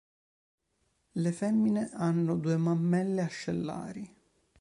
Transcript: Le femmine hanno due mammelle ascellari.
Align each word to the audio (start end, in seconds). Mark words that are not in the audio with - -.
Le 1.11 1.31
femmine 1.31 1.91
hanno 1.93 2.35
due 2.35 2.57
mammelle 2.57 3.21
ascellari. 3.21 4.11